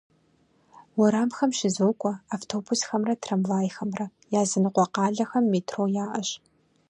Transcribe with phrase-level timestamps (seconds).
[0.97, 4.05] Уэрамхэм щызокӏуэ автобусхэмрэ трамвайхэмрэ,
[4.39, 6.29] языныкъуэ къалэхэм метро яӏэщ.